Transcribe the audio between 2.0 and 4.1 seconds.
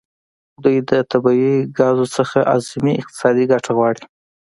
څخه اعظمي اقتصادي ګټه غواړي